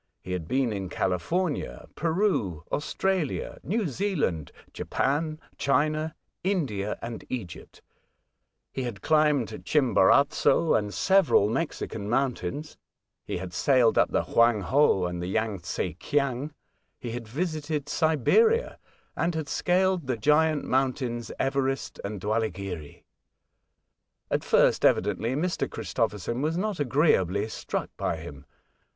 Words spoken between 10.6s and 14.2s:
and several Mexican mountains. He had sailed up 40 A